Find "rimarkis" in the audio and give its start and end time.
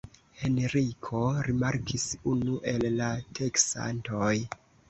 1.49-2.07